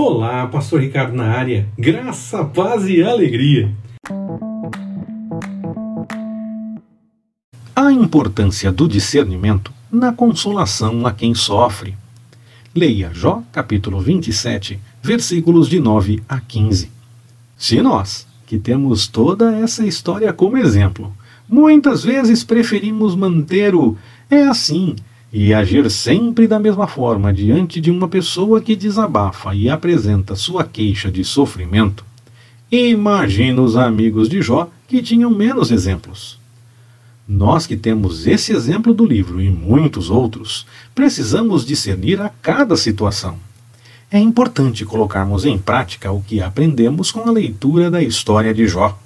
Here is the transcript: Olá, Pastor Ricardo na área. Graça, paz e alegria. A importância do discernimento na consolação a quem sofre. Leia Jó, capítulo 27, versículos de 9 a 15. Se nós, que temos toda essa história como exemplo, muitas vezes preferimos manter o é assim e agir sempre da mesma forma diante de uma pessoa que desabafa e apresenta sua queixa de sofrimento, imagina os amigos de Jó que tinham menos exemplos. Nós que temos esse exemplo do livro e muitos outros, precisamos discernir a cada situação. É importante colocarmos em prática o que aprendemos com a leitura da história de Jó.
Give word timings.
Olá, 0.00 0.46
Pastor 0.46 0.80
Ricardo 0.80 1.12
na 1.12 1.24
área. 1.24 1.68
Graça, 1.76 2.44
paz 2.44 2.86
e 2.86 3.02
alegria. 3.02 3.74
A 7.74 7.90
importância 7.90 8.70
do 8.70 8.86
discernimento 8.86 9.72
na 9.90 10.12
consolação 10.12 11.04
a 11.04 11.12
quem 11.12 11.34
sofre. 11.34 11.96
Leia 12.72 13.10
Jó, 13.12 13.42
capítulo 13.50 14.00
27, 14.00 14.78
versículos 15.02 15.68
de 15.68 15.80
9 15.80 16.22
a 16.28 16.38
15. 16.38 16.92
Se 17.56 17.82
nós, 17.82 18.24
que 18.46 18.56
temos 18.56 19.08
toda 19.08 19.52
essa 19.56 19.84
história 19.84 20.32
como 20.32 20.58
exemplo, 20.58 21.12
muitas 21.48 22.04
vezes 22.04 22.44
preferimos 22.44 23.16
manter 23.16 23.74
o 23.74 23.96
é 24.30 24.44
assim 24.44 24.94
e 25.32 25.52
agir 25.52 25.90
sempre 25.90 26.46
da 26.46 26.58
mesma 26.58 26.86
forma 26.86 27.32
diante 27.32 27.80
de 27.80 27.90
uma 27.90 28.08
pessoa 28.08 28.60
que 28.60 28.74
desabafa 28.74 29.54
e 29.54 29.68
apresenta 29.68 30.34
sua 30.34 30.64
queixa 30.64 31.10
de 31.10 31.22
sofrimento, 31.24 32.04
imagina 32.70 33.60
os 33.60 33.76
amigos 33.76 34.28
de 34.28 34.40
Jó 34.40 34.70
que 34.86 35.02
tinham 35.02 35.30
menos 35.30 35.70
exemplos. 35.70 36.38
Nós 37.28 37.66
que 37.66 37.76
temos 37.76 38.26
esse 38.26 38.52
exemplo 38.52 38.94
do 38.94 39.04
livro 39.04 39.40
e 39.42 39.50
muitos 39.50 40.08
outros, 40.08 40.66
precisamos 40.94 41.66
discernir 41.66 42.20
a 42.22 42.30
cada 42.30 42.74
situação. 42.74 43.38
É 44.10 44.18
importante 44.18 44.86
colocarmos 44.86 45.44
em 45.44 45.58
prática 45.58 46.10
o 46.10 46.22
que 46.22 46.40
aprendemos 46.40 47.12
com 47.12 47.28
a 47.28 47.30
leitura 47.30 47.90
da 47.90 48.02
história 48.02 48.54
de 48.54 48.66
Jó. 48.66 48.98